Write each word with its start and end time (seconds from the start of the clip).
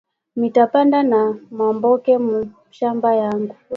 Mita 0.39 0.63
panda 0.71 0.99
na 1.11 1.21
maboke 1.57 2.13
mu 2.25 2.35
mashamba 2.65 3.09
yangu 3.21 3.55